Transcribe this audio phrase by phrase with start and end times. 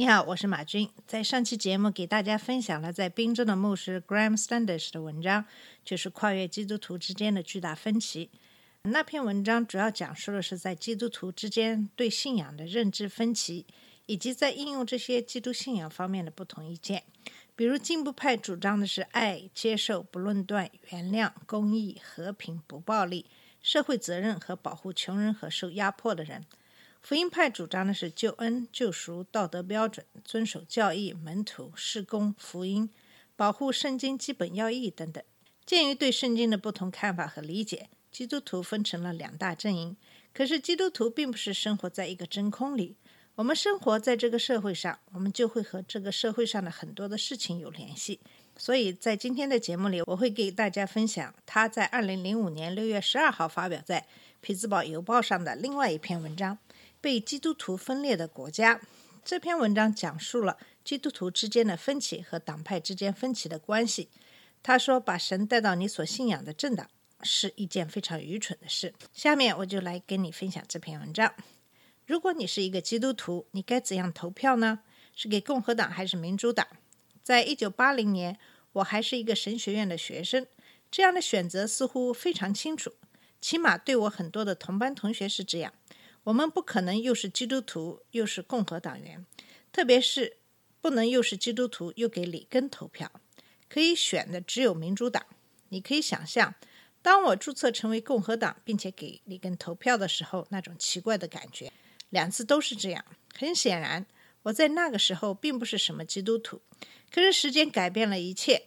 [0.00, 0.88] 你好，我是马军。
[1.06, 5.44] 在上期节目给大家分享了在宾州的牧师 Graham Standish 的文章，
[5.84, 8.30] 就是跨越基督徒之间的巨大分歧。
[8.84, 13.66] 那篇文章主要讲述的是在基督徒之间对信仰的认知分歧，
[14.06, 17.02] 以及在应用这些基督信仰方面的不同意见。
[17.54, 23.26] 比如进步派主张的是爱、接受、不论断、原谅、公义、和平、不暴力、
[23.60, 26.46] 社会责任和保护穷人和受压迫的人。
[27.02, 32.88] 福音派主张的是救恩、救赎、道德标准、遵守教义、门徒、事工、福音、
[33.34, 35.22] 保护圣经基本要义等等。
[35.64, 39.96] 鉴于对圣经的不同看法和理解，基督徒分成了两大阵营。
[40.32, 42.96] 可是基督徒并不是生活在一个真空里，
[43.36, 48.20] 我们生活在这个社会上，我们就会和这个社会上的很多的事情有联系。
[48.56, 54.00] 所以在今天的节目里，我会给大家分享他在二零零五年六月十二号发表在
[54.40, 56.58] 《匹兹堡邮报》上的另外一篇文章。
[57.00, 58.80] 被基督徒分裂的国家。
[59.24, 64.08] 这篇文章讲述了基督徒之间的分歧和党派之间分歧的关系。
[64.62, 66.88] 他说：“把神带到你所信仰的政党
[67.22, 71.34] 是一件非常愚蠢的事。”下面我就来跟你分享这篇文章。
[72.06, 74.80] 如果你是一个基督徒，你该怎样投票呢？
[75.14, 76.66] 是给共和党还是民主党？
[77.22, 78.38] 在一九八零年，
[78.72, 80.46] 我还是一个神学院的学生，
[80.90, 82.92] 这样的选择似乎非常清楚，
[83.40, 85.72] 起码对我很多的同班同学是这样。
[86.24, 89.24] 我们不可能又是基督徒又是共和党员，
[89.72, 90.36] 特别是
[90.80, 93.10] 不能又是基督徒又给里根投票。
[93.68, 95.24] 可以选的只有民主党。
[95.68, 96.54] 你可以想象，
[97.00, 101.72] 当我注册成为共和党并且给里根投票的时候，那种奇怪的感觉。
[102.08, 103.04] 两次都是这样。
[103.38, 104.04] 很显然，
[104.42, 106.60] 我在那个时候并不是什么基督徒。
[107.12, 108.64] 可是时间改变了一切。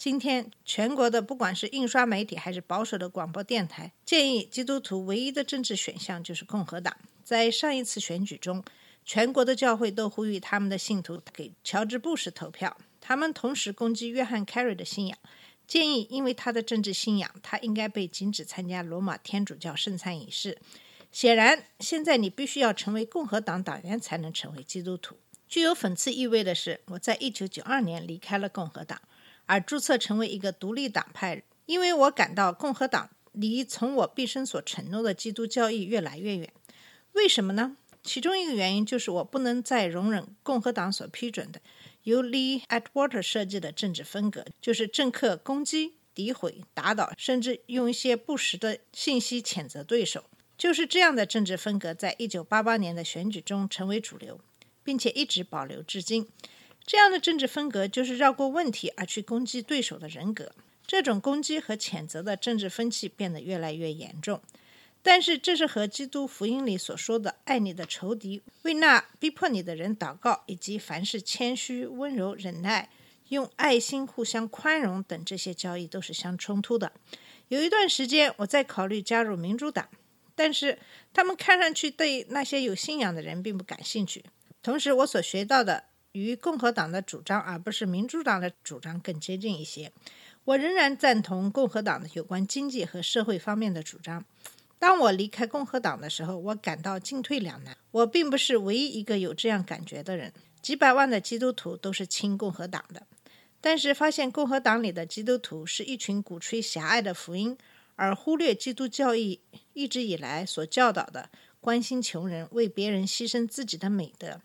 [0.00, 6.96] 今天，全国的不管是印刷媒体还是保守的广播电台，建议基督徒唯一的政治选项就是共和党。
[7.22, 8.64] 在上一次选举中，
[9.04, 12.74] 全国的教会都呼吁他们的信徒给乔治·布什投票。
[12.98, 15.18] 他们同时攻击约翰·凯瑞的信仰，
[15.66, 20.56] 建议因为他的政治信仰，他应该被禁止参加罗马天主教圣餐仪式。
[21.12, 25.18] 显然，现在你必须要成为共和党党员才能成为基督徒。
[25.46, 28.98] 具有讽刺意味的是，我在一九九二年离开了共和党。
[29.50, 36.52] 而注册成为一个独立党派，因为我感到共和党离从我毕生所承诺的基督教义越来越远。
[37.14, 37.76] 为什么呢？
[38.00, 41.60] 其中一个原因就是我不能再容忍共和党所批准的
[42.04, 50.26] 由 Lee Atwater 设计的政治风格，就是政客攻击、诋毁、打倒，甚至用一些不实的信息谴责对手。
[50.56, 54.40] 就是这样的政治风格，在一九八八年的选举中成为主流，
[54.84, 56.28] 并且一直保留至今。
[56.84, 60.52] 这样的政治风格就是绕过问题而去攻击对手的人格。
[60.86, 64.40] 这种攻击和谴责的政治风气变得越来越严重。
[65.02, 72.90] 但是，这是和基督福音里所说的“爱你的仇敌，为那逼迫你的人祷告”，以及凡事谦虚、温柔、忍耐、
[73.28, 76.92] 用爱心互相宽容等这些教义都是相冲突的。
[77.48, 79.88] 有一段时间，我在考虑加入民主党，
[80.34, 80.78] 但是
[81.14, 84.24] 他们看上去对那些有信仰的人并不感兴趣。
[84.60, 85.84] 同时，我所学到的。
[86.12, 89.92] 与共和党的主张，而不是民主党的主张更接近一些。
[90.44, 94.24] 我仍然赞同共和党的有关经济和社会方面的主张。
[94.78, 97.76] 当我离开共和党的时候，我感到进退两难。
[97.90, 100.32] 我并不是唯一一个有这样感觉的人。
[100.62, 103.06] 几百万的基督徒都是亲共和党的，
[103.60, 107.56] 但是发现共和党里的基督徒是一群鼓吹狭隘的福音，
[107.96, 109.40] 而忽略基督教义
[109.74, 111.28] 一直以来所教导的
[111.60, 114.40] 关心穷人、为别人牺牲自己的美德。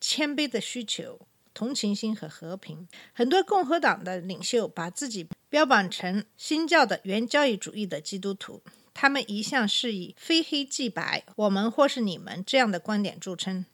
[0.00, 1.20] 谦卑的需求、
[1.52, 2.88] 同情心和和平。
[3.12, 8.62] 很多共和党的领袖把自己标榜成新教的原教义主义的基督徒，
[8.94, 13.66] 他们一向是以非黑即白、我们或是你们这样的观点著称，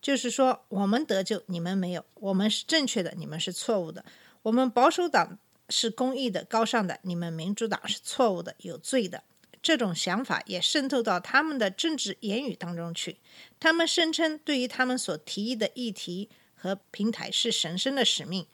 [0.00, 4.02] 就是说我们得救，你们没有；我们是正确的，你们是错误的；
[4.42, 5.38] 我们保守党
[5.68, 9.24] 是公义的、高尚的，你们民主党是错误的、有罪的。
[9.64, 13.16] 这种想法也渗透到他们的政治言语当中去。
[13.58, 18.46] 他们声称，对于他们所提议的议题和平台是神圣的使命。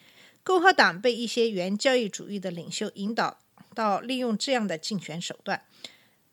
[0.45, 3.41] 共和党被一些原教义主义的领袖引导
[3.75, 5.65] 到利用这样的竞选手段。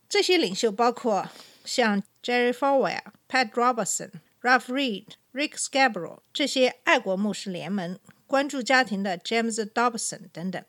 [0.08, 1.28] 这些领袖包括
[1.66, 4.12] 像 Jerry Falwell、Pat Robertson、
[4.44, 7.98] Ralph Reed、Rick Scarborough 这些爱国牧师联盟
[8.28, 10.64] 关注家庭的 James Dobson 等等。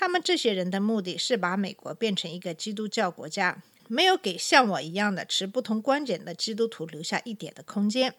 [0.00, 8.14] 他们这些人的目的是把美国变成一个基督教国家，没有给像我一样的持不同观点的基督徒留下一点的空间。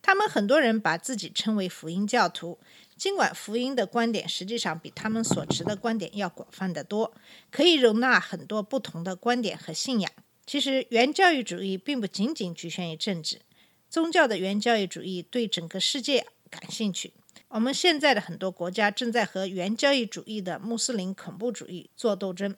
[0.00, 2.60] 他们很多人把自己称为福音教徒，
[2.96, 7.12] 尽管福音的观点实际上比他们所持的观点要广泛得多，
[7.50, 10.08] 可以容纳很多不同的观点和信仰。
[10.46, 13.40] 其实，原教育主义并不仅仅局限于政治，
[13.90, 17.12] 宗教的原教育主义对整个世界感兴趣。
[17.54, 22.52] 我们现在的很多国家正在和原教育主义的穆斯林恐怖主义做斗争，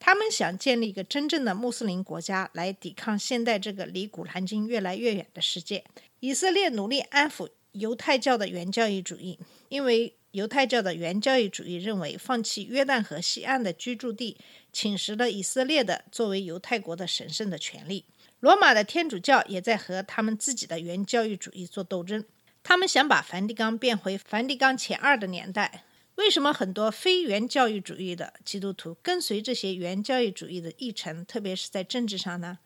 [0.00, 5.84] 他们想建立一个真正的穆斯林国家来抵抗现代这个离古兰经越来越远的世界。
[6.18, 9.38] 以色列努力安抚犹太教的原教义主义，
[9.68, 14.36] 因为犹太教的原教义主义认为，放弃约旦河西岸的居住地，
[14.72, 18.04] 侵蚀了以色列的作为犹太国的神圣的权利。
[18.40, 22.24] 罗马的天主教也在和他们自己的原教义主义做斗争，
[22.62, 25.84] 他们想把梵蒂冈变回梵蒂冈前二的年代。
[26.16, 32.58] 为什么很多非原教义主义的基督徒跟随这些原教义主义的议程，特别是在政治上呢？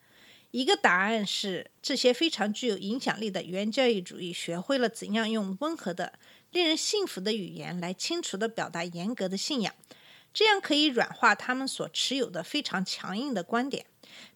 [0.50, 6.14] 一个答案是，这些非常具有影响力的原教义主义学会了怎样用温和的、
[6.50, 9.72] 令人信服的语言来清楚地表达严格的信仰，
[10.32, 13.86] 这样可以软化他们所持有的非常强硬的观点。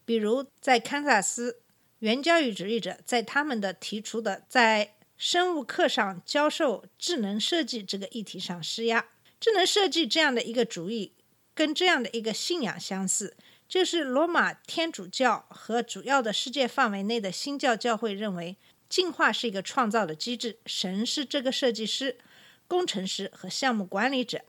[0.05, 1.61] 比如，在堪萨斯，
[1.99, 9.05] 原教义主义者在他们的提出的在生物课上教授智能设计这个议题上施压。
[9.37, 11.11] 智能设计这样的一个主意，
[11.53, 13.35] 跟这样的一个信仰相似。
[13.67, 18.55] 就是罗马天主教和主要的世界范围内的新教教会认为，
[18.87, 22.17] 进化是一个创造的机制，神是这个设计师、
[22.65, 24.39] 工程师和项目管理者。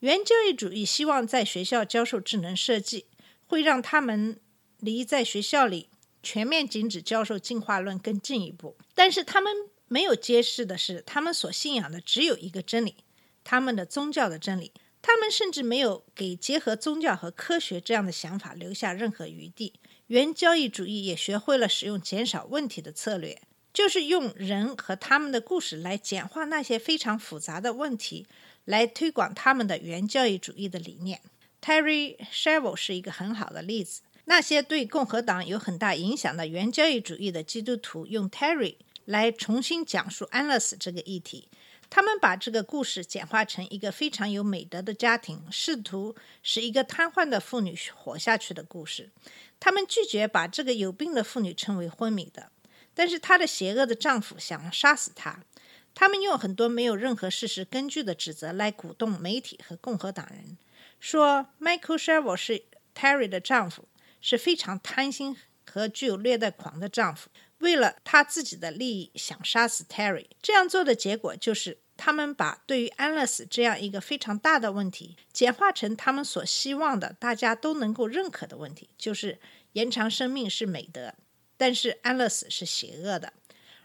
[0.00, 3.04] 原教义主义希望在学校教授智能设计，
[3.46, 4.40] 会让他们
[4.80, 5.90] 离在学校里
[6.22, 8.76] 全面禁止教授进化论更进一步。
[8.94, 9.52] 但是他们
[9.94, 12.96] 没有揭示的是，他们所信仰的只有一个真理，
[13.44, 14.72] 他们的宗教的真理。
[15.00, 19.74] 他们甚至没有给结合宗教和科学这样的想法留下任何余地。
[20.08, 23.40] 原教义主义也学会了使用减少问题的策略，
[23.72, 28.26] 就是用人和他们的故事来简化那些非常复杂的问题，
[28.64, 31.20] 来推广他们的原教义主义的理念。
[31.62, 34.02] Terry s h e v e l 是一个很好的例子。
[34.24, 41.48] 那些对共和党有很大影响的原教义主义的基督徒用 Terry 来重新讲述安乐死这个议题。
[41.90, 49.10] 他们把这个故事简化成一个非常有美德的家庭，试图使一个瘫痪的妇女活下去的故事。
[49.60, 52.50] 他们拒绝把这个有病的妇女称为昏迷的，
[52.94, 55.44] 但是她的邪恶的丈夫想杀死她。
[55.94, 60.58] 他们用很多没有任何事实根据的指责来鼓动媒体和共和党人，
[60.98, 62.64] 说 Michael s h e v e l 是
[62.96, 63.86] Terry 的丈夫，
[64.20, 67.28] 是非常贪心和具有虐待狂的丈夫，
[67.58, 70.26] 为了他自己的利益想杀死 Terry。
[70.42, 71.78] 这样做的结果就是。
[71.96, 79.38] 他们把对于安乐死这样一个非常大的问题，简化成他们所希望的、大家都能够认可的问题，就是
[79.74, 81.14] 延长生命是美德，
[81.56, 83.32] 但是安乐死是邪恶的。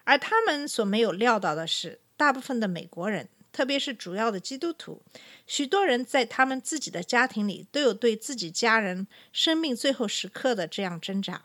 [0.06, 5.04] 而他们所没有料到的是，大部分的美国人，特别是主要的基督徒，
[5.46, 11.44] 许多人在他们自己的家庭里都有对自己家人生命最后时刻的这样挣扎。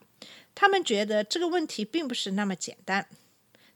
[0.54, 3.08] 他们觉得这个问题并不是那么简单。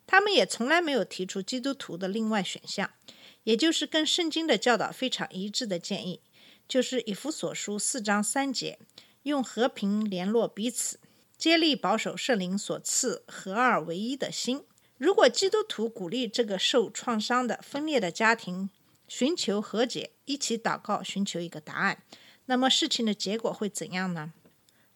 [0.07, 2.91] 他们也从来没有提出基督徒的另外选项，
[3.45, 6.23] 也就是跟圣经的教导非常一致的建议，
[6.67, 8.79] 就是以弗所书四章三节，
[9.25, 10.99] 用和平联络彼此，
[11.37, 14.65] 接力保守圣灵所赐合二为一的心。
[14.97, 18.71] 如果基督徒鼓励这个受创伤的分裂的家庭
[19.07, 22.03] 寻求和解，一起祷告寻求一个答案，
[22.47, 24.33] 那么事情的结果会怎样呢？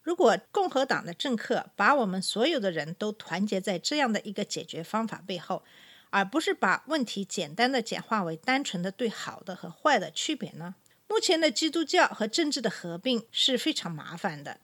[0.03, 5.63] 如果共和党的政客把我们所有的人都团结在这样的一个解决方法背后，
[6.11, 10.75] 而不是把问题简单的简化为单纯的对好的和坏的区别呢？
[11.09, 14.59] 目前的基督教和政治的合并是非常麻烦的，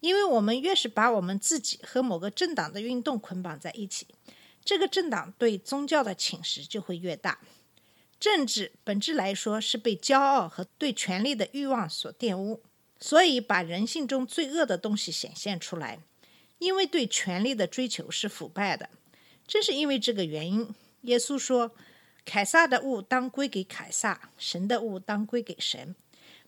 [0.00, 4.06] 因为我们越是把我们自己和某个政党的运动捆绑在一起，
[4.64, 7.40] 这个政党对宗教的侵蚀就会越大。
[8.20, 12.62] 政治本质来说是被骄傲和对权力的欲望所玷污。
[13.06, 15.98] 所以，把人性中最恶的东西显现出来，
[16.58, 18.88] 因为对权力的追求是腐败的。
[19.46, 21.72] 正是因为这个原因，耶稣说
[22.24, 25.94] ：“凯撒的物当归给凯撒，神的物当归给神。”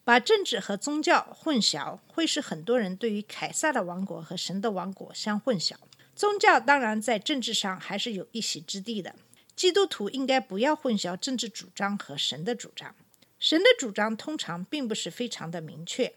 [0.02, 5.75] 把政治和宗教混淆，会使很多人对于凯撒的王国和神的王国相混淆。
[6.14, 9.14] 宗教当然在政治上还是有一席之地的。
[9.54, 12.96] 基督徒应该不要混淆政治主张和神的主张。
[13.38, 16.14] 神的主张通常并不是非常的明确。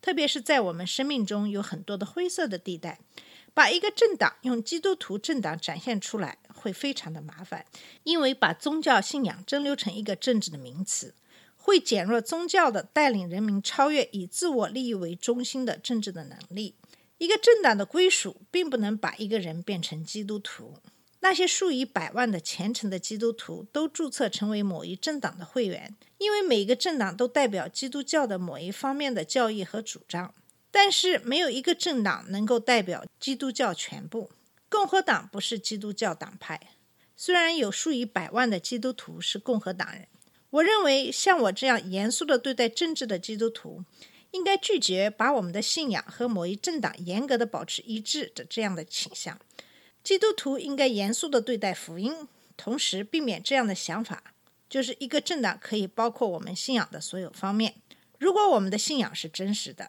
[0.00, 3.00] 特别是在我们生命中有很多的灰色的地带，
[3.52, 7.66] 把一个政党用基督徒政党展现出来会非常的麻烦，
[8.04, 11.14] 因为把宗教信仰蒸馏成一个政治的名词，
[11.56, 16.74] 会减弱宗教的带领人民超越以自我利益为中心的政治的能力。
[17.18, 20.78] 一个政党的归属并不能把一个人变成基督徒。
[21.20, 30.34] 那些数以百万的虔诚的基督徒都注册成为某一政党的会员，因为每个政党都代表基督教的某一方面的教义和主张。
[30.70, 34.30] 但是，没有一个政党能够代表基督教全部。
[34.68, 36.58] 共和党不是基督教党派，
[37.16, 40.06] 虽然有数以百万的基督徒是共和党人。
[40.50, 43.84] 我认为，像我这样严肃的对待政治的基督徒，
[44.30, 49.38] 应该拒绝把我们的信仰和某一政党严格的保持一致的这样的倾向。
[50.10, 52.26] 基督徒应该严肃地对待福音，
[52.56, 54.34] 同时避免这样的想法，
[54.68, 57.76] 就是一个政党可以包括我们信仰的所有方面。
[58.18, 59.88] 如果我们的信仰是真实的，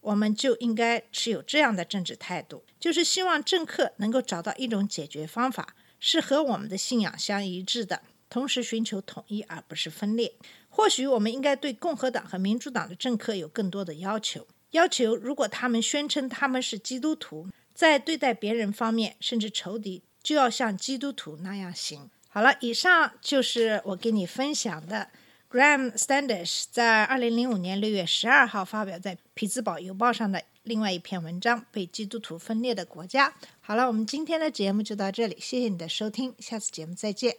[0.00, 10.34] 我们就应该持有这样的政治态度，就是希望政客能够找到一种解决方法，是和我们的信仰相一致的，同时寻求统一而不是分裂。
[10.68, 17.46] 或许我们应该对共和党和民主党的政客有更多的要求，要求如果他们宣称他们是基督徒。
[17.80, 22.10] 在对待别人方面，甚至仇敌，就要像基督徒那样行。
[22.28, 25.08] 好了，以上就是我给你分享的
[25.50, 33.30] Graham Standish 在二零零五年六月十二号发表在《匹兹堡邮报》上的另外一篇文章《被基督徒分裂的国家》。
[33.62, 37.38] 好了，我们今天的节目就到这里，谢谢你的收听，下次节目再见。